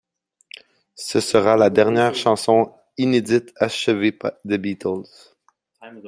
[0.95, 5.03] Ce sera la dernière chanson inédite achevée des Beatles.